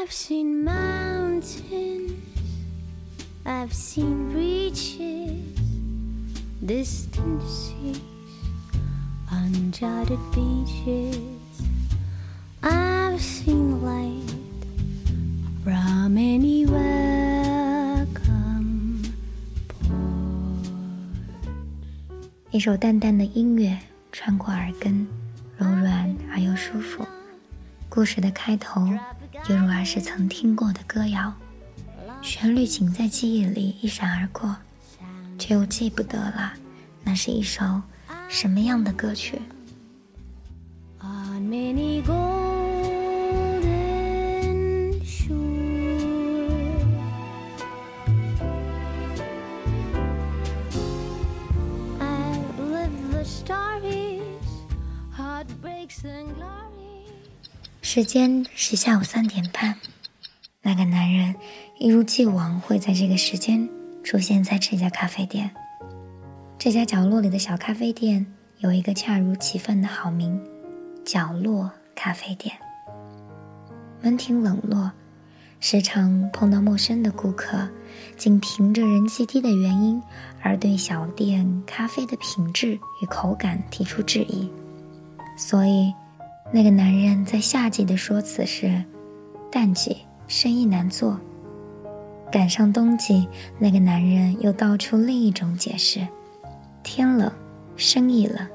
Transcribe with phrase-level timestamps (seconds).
[0.00, 2.12] I've seen mountains,
[3.44, 5.44] I've seen breaches,
[6.64, 8.00] distant seas,
[9.30, 11.18] uncharted beaches.
[12.62, 14.34] I've seen light
[15.62, 19.02] from anywhere come
[19.68, 20.70] port.
[22.50, 23.78] 一首淡淡的音乐
[24.10, 25.06] 穿过耳根，
[25.58, 27.06] 柔软而又舒服。
[27.90, 28.88] 故事的开头
[29.49, 31.33] 犹如儿时曾听过的歌谣，
[32.21, 34.55] 旋律仅在记忆里一闪而过，
[35.37, 36.53] 却又记不得了，
[37.03, 37.81] 那是一首
[38.29, 39.41] 什么样的歌曲？
[57.93, 59.75] 时间是下午三点半，
[60.61, 61.35] 那个男人
[61.77, 63.67] 一如既往会在这个时间
[64.01, 65.51] 出现在这家咖啡店。
[66.57, 68.25] 这家角落里的小咖啡店
[68.59, 70.41] 有一个恰如其分的好名——
[71.03, 72.55] 角落咖啡店。
[74.01, 74.89] 门庭冷落，
[75.59, 77.67] 时常碰到陌生的顾客，
[78.15, 80.01] 仅凭着人气低的原因
[80.41, 84.49] 而对小店咖啡的品质与口感提出质疑，
[85.35, 85.93] 所以。
[86.53, 88.83] 那个男人在夏季的说辞是
[89.49, 91.19] ：“淡季生意难做。”
[92.29, 96.05] 赶上冬季，那个男人又道出另一种解释
[96.83, 97.31] ：“天冷，
[97.77, 98.47] 生意冷。”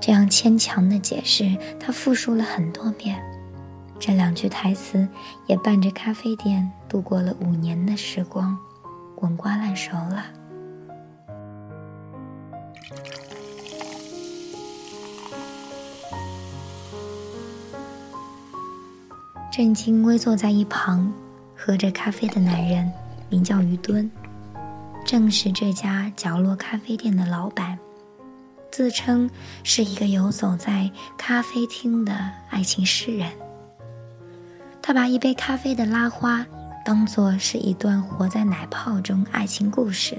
[0.00, 3.16] 这样牵强的解释，他复述了很多遍。
[3.98, 5.08] 这两句台词
[5.46, 8.56] 也伴着咖啡店度过了五年的时光，
[9.14, 10.24] 滚瓜烂熟了。
[19.56, 21.10] 正襟危坐在一旁，
[21.56, 22.92] 喝着咖啡的男人
[23.30, 24.10] 名叫于敦，
[25.02, 27.78] 正是这家角落咖啡店的老板，
[28.70, 29.30] 自称
[29.64, 32.12] 是一个游走在咖啡厅的
[32.50, 33.32] 爱情诗人。
[34.82, 36.46] 他把一杯咖啡的拉花
[36.84, 40.18] 当作是一段活在奶泡中爱情故事，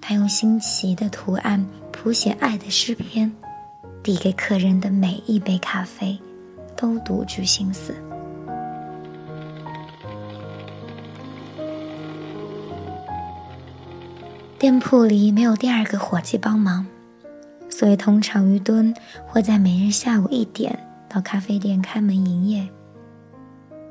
[0.00, 3.32] 他用新奇的图案谱写爱的诗篇，
[4.02, 6.18] 递给客人的每一杯咖啡
[6.74, 7.94] 都独具心思。
[14.62, 16.86] 店铺里没有第二个伙计帮忙，
[17.68, 18.94] 所以通常于敦
[19.26, 20.78] 会在每日下午一点
[21.08, 22.68] 到咖啡店开门营业。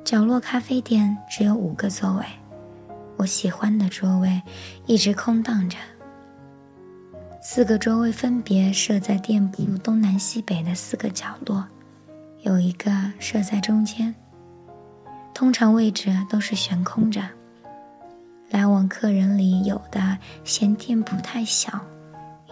[0.06, 2.26] 角落咖啡店只有五个座位，
[3.18, 4.42] 我喜欢的桌位
[4.86, 5.78] 一直空荡着。
[7.42, 11.66] 四个桌位分别设在店铺东南西北的四个角落，
[12.44, 12.90] 有一个
[13.20, 14.16] 设在中间，
[15.34, 17.22] 通常位置都是悬空着。
[18.52, 21.80] 来往客人里，有的嫌店铺太小，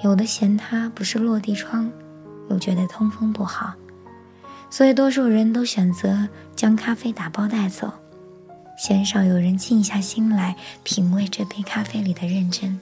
[0.02, 1.92] 有的嫌它不是落地窗，
[2.50, 3.74] 又觉得通风不好，
[4.70, 7.92] 所以多数人都选择将咖啡打包带走，
[8.78, 12.80] 鲜少有人静下心来品味这杯咖啡里的认真。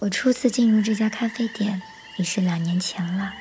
[0.00, 1.82] 我初次进入这家咖啡店
[2.18, 3.34] 已是两年前了。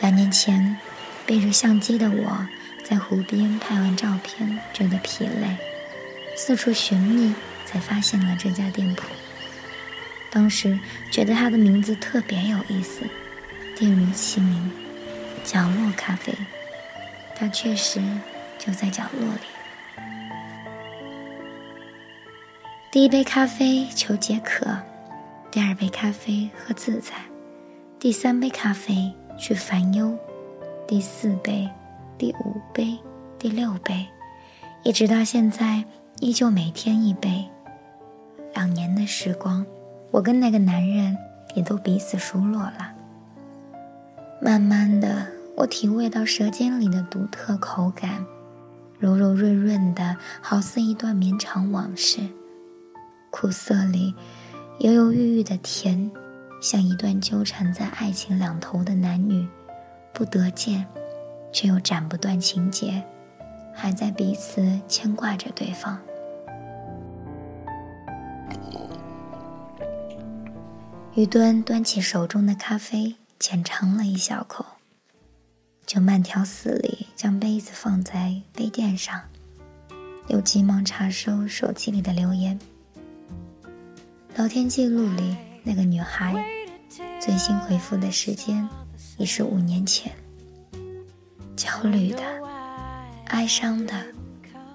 [0.00, 0.76] 两年前，
[1.26, 2.46] 背着相机的我
[2.84, 5.56] 在湖边拍完照片，觉得疲累，
[6.36, 7.34] 四处寻觅，
[7.66, 9.08] 才发现了这家店铺。
[10.30, 10.78] 当时
[11.10, 13.00] 觉得它的名字特别有意思，
[13.76, 14.70] 店如其名，
[15.42, 16.32] 角落咖啡。
[17.34, 18.00] 它确实
[18.56, 19.40] 就在角落里。
[22.92, 24.78] 第一杯咖啡求解渴。
[25.50, 27.14] 第二杯咖啡喝自在，
[27.98, 30.14] 第三杯咖啡去烦忧，
[30.86, 31.66] 第四杯、
[32.18, 32.98] 第五杯、
[33.38, 34.06] 第六杯，
[34.82, 35.82] 一直到现在，
[36.20, 37.46] 依旧每天一杯。
[38.52, 39.64] 两年的时光，
[40.10, 41.16] 我跟那个男人
[41.54, 42.92] 也都彼此熟络了。
[44.42, 48.26] 慢慢的，我体味到舌尖里的独特口感，
[48.98, 52.20] 柔柔润润的，好似一段绵长往事。
[53.30, 54.14] 苦涩里。
[54.78, 56.08] 犹犹豫豫的甜，
[56.62, 59.44] 像一段纠缠在爱情两头的男女，
[60.12, 60.86] 不得见，
[61.52, 63.02] 却又斩不断情结，
[63.74, 65.98] 还在彼此牵挂着对方。
[71.16, 74.64] 于端端起手中的咖啡，浅尝了一小口，
[75.84, 79.20] 就慢条斯理将杯子放在杯垫上，
[80.28, 82.56] 又急忙查收手机里的留言。
[84.38, 86.32] 聊天记录里那个女孩
[87.20, 88.68] 最新回复的时间
[89.16, 90.12] 已是五年前。
[91.56, 92.22] 焦虑的、
[93.26, 93.92] 哀伤的、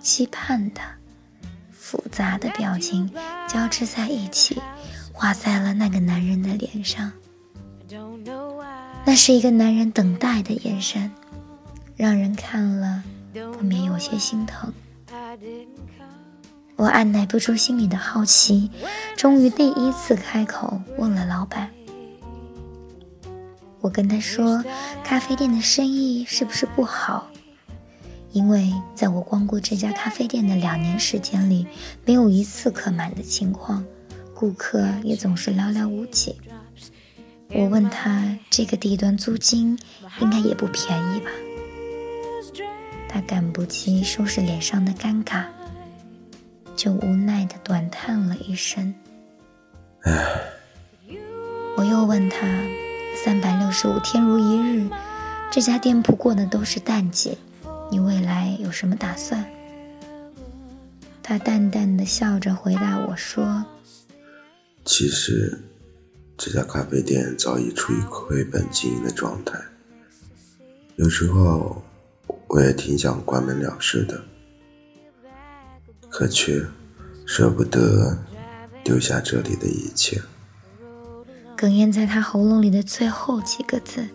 [0.01, 0.81] 期盼的。
[1.71, 3.09] 复杂的表情
[3.47, 4.61] 交织在一起，
[5.13, 7.09] 画在了那个男人的脸上。
[9.05, 11.09] 那是一个男人等待的眼神，
[11.95, 13.01] 让人看了
[13.53, 14.73] 不免有些心疼。
[16.75, 18.69] 我按耐不住心里的好奇，
[19.23, 21.71] 终于第一次开口问了老板。
[23.79, 24.61] 我跟他说
[25.01, 27.31] ：“咖啡店的生意是不是不好？”
[28.33, 31.65] 因为在我光顾这家咖啡店的两年时间里，
[32.03, 33.81] 没有一次客满的情况，
[34.35, 36.35] 顾客也总是寥寥无几。
[37.51, 39.79] 我问他，这个地段租金
[40.19, 41.31] 应该也不便宜吧？
[43.07, 45.45] 他赶不及收拾脸上的尴尬，
[46.75, 48.93] 就无奈的短叹了一声。
[50.03, 50.41] 唉。
[51.75, 52.37] 我又问他，
[53.23, 54.89] 三百六十五天如一日，
[55.51, 57.37] 这家店铺过的都是淡季。
[57.89, 59.45] 你未来有什么打算？
[61.21, 63.65] 他淡淡的笑着回答我说
[64.83, 65.57] ：“其实，
[66.37, 69.59] 这家咖啡店早已处于亏本经营的状态。
[70.97, 71.81] 有时候，
[72.47, 74.21] 我也挺想关门了事的，
[76.09, 76.61] 可却
[77.25, 78.17] 舍不得
[78.83, 80.21] 丢下这里的一切。”
[81.57, 84.07] 哽咽在他喉咙里的最后几个字。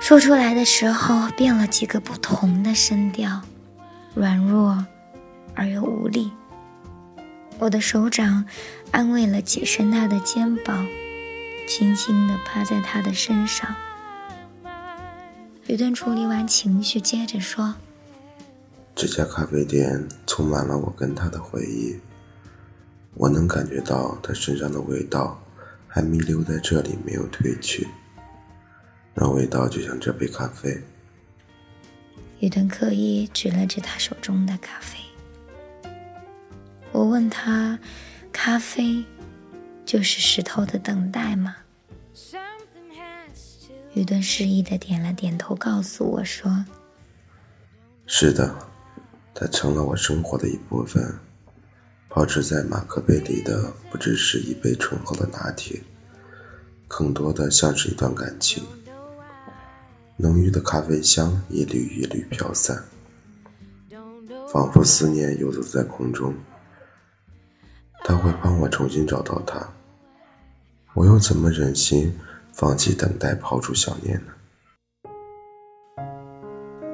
[0.00, 3.40] 说出来的时候，变了几个不同的声调，
[4.14, 4.84] 软弱
[5.54, 6.30] 而又无力。
[7.58, 8.44] 我的手掌
[8.90, 10.84] 安慰了几声他的肩膀，
[11.68, 13.72] 轻轻地趴在他的身上。
[15.68, 17.76] 雨顿处理完情绪，接着说
[18.96, 21.96] ：“这家咖啡店充满了我跟他的回忆，
[23.14, 25.40] 我能感觉到他身上的味道
[25.86, 27.86] 还弥留在这里，没有褪去。”
[29.14, 30.82] 那味道就像这杯咖啡。
[32.40, 34.98] 雨顿刻意指了指他手中的咖啡。
[36.90, 37.78] 我问他
[38.32, 39.04] ：“咖啡
[39.84, 41.56] 就是石头的等待吗？”
[43.94, 46.64] 雨顿示意的点了点头，告诉我说
[48.06, 48.56] ：“是的，
[49.34, 51.14] 它成了我生活的一部分。
[52.14, 55.80] 保持在马克杯里的不只是一杯醇厚的拿铁，
[56.86, 58.62] 更多的像是一段感情。”
[60.18, 62.84] 浓郁的咖啡香一缕一缕飘散，
[64.52, 66.34] 仿佛思念游走在空中。
[68.04, 69.72] 他会帮我重新找到他，
[70.94, 72.14] 我又怎么忍心
[72.52, 74.32] 放弃等待，抛出想念呢？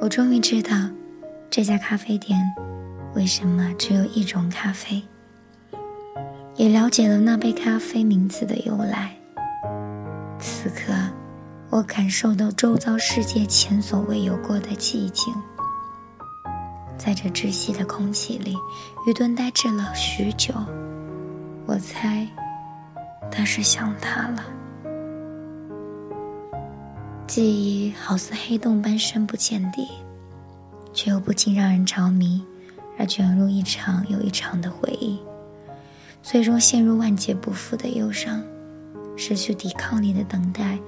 [0.01, 0.71] 我终于知道
[1.51, 2.39] 这家咖啡店
[3.15, 5.03] 为什么只有一种咖啡，
[6.57, 9.15] 也了解了那杯咖啡名字的由来。
[10.39, 10.93] 此刻。
[11.71, 15.35] 我感受到周遭世界前所未有过的寂静，
[16.97, 18.57] 在这窒息的空气里，
[19.07, 20.55] 于顿呆滞了许久。
[21.67, 22.27] 我猜，
[23.31, 24.43] 他是想他了。
[27.27, 29.87] 记忆好似黑洞般深不见底，
[30.95, 32.43] 却又不禁让人着迷，
[32.99, 35.21] 而卷入一场又一场的回忆，
[36.23, 38.45] 最终陷入万劫不复的忧伤，
[39.17, 40.79] 失去抵抗力的等待。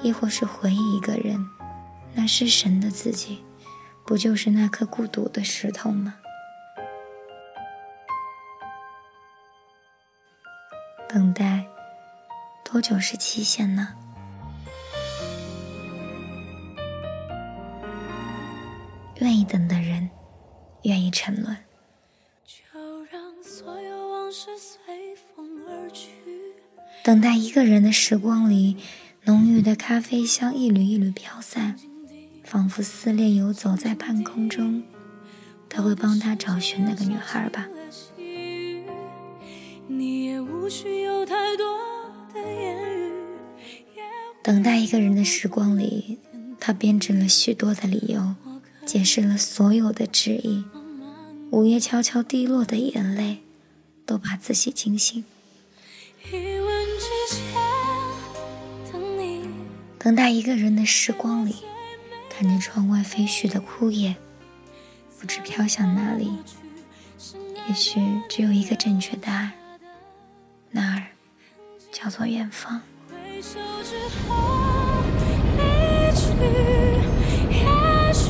[0.00, 1.44] 亦或是回忆一个人，
[2.14, 3.42] 那失神的自己，
[4.06, 6.14] 不就是那颗孤独的石头吗？
[11.08, 11.66] 等待，
[12.64, 13.88] 多久是期限呢？
[19.16, 20.08] 愿意等的人，
[20.88, 21.56] 愿意沉沦。
[22.46, 26.10] 就让所有往事随风而去
[27.04, 28.76] 等待一个人的时光里。
[29.24, 31.76] 浓郁的咖啡香一缕一缕飘散，
[32.44, 34.82] 仿佛思念游走在半空中。
[35.68, 37.68] 他会帮他找寻那个女孩吧？
[44.42, 46.18] 等待一个人的时光里，
[46.58, 48.34] 他编织了许多的理由，
[48.86, 50.64] 解释了所有的质疑。
[51.50, 53.38] 午夜悄悄滴落的眼泪，
[54.04, 55.24] 都把自己惊醒。
[59.98, 61.56] 等待一个人的时光里，
[62.28, 64.16] 看着窗外飞絮的枯叶，
[65.18, 66.30] 不知飘向哪里。
[67.68, 69.52] 也许只有一个正确答案，
[70.70, 71.06] 那儿
[71.90, 72.82] 叫做远方。
[73.10, 74.62] 回首之后
[75.56, 75.62] 离
[76.14, 76.28] 去，
[77.50, 78.26] 也许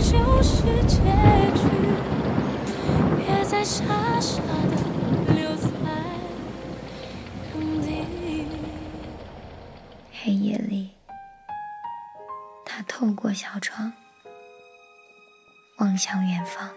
[0.00, 0.96] 就是结
[1.54, 2.13] 局。
[3.64, 3.82] 傻
[4.20, 4.76] 傻的
[5.34, 5.68] 留在
[7.56, 8.46] 原地。
[10.12, 10.90] 黑夜里，
[12.66, 13.90] 他透过小窗
[15.78, 16.68] 望向远方。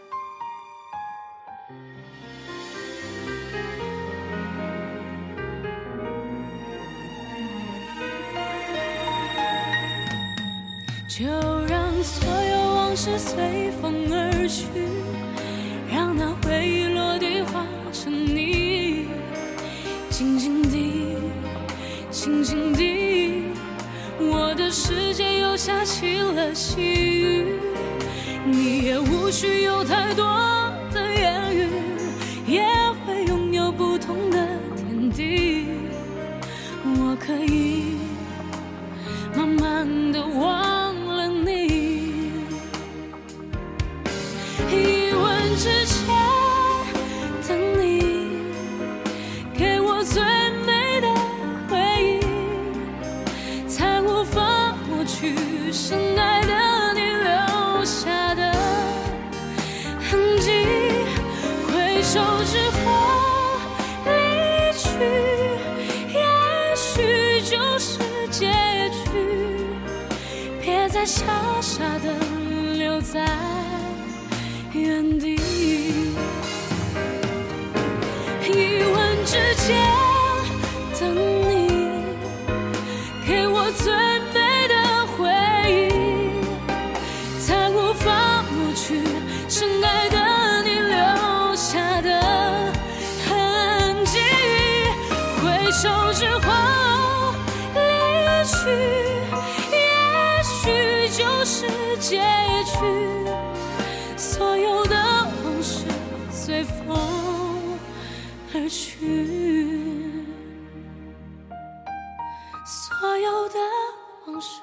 [11.09, 11.25] 就
[11.65, 14.67] 让所有往事随风而去，
[15.91, 16.31] 让那
[18.07, 19.05] 化成泥，
[20.09, 21.17] 静静地，
[22.09, 23.43] 静静地，
[24.17, 27.45] 我的世界又下起了细雨，
[28.45, 30.25] 你也无需有太多
[30.93, 31.67] 的言语，
[32.47, 32.63] 也
[33.05, 34.47] 会拥有不同的
[34.77, 35.65] 天地，
[36.85, 37.97] 我可以
[39.35, 40.66] 慢慢的忘
[62.07, 62.79] 手之后
[64.05, 64.09] 离
[64.77, 64.87] 去，
[66.13, 66.23] 也
[66.73, 67.99] 许就是
[68.31, 68.47] 结
[69.03, 69.11] 局。
[70.61, 71.25] 别再傻
[71.59, 72.15] 傻的
[72.77, 73.27] 留在
[74.71, 75.35] 原地。
[78.45, 79.35] 一吻之
[79.67, 79.75] 间，
[112.65, 113.59] 所有的
[114.25, 114.61] 往事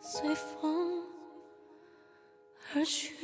[0.00, 1.02] 随风
[2.74, 3.16] 而去。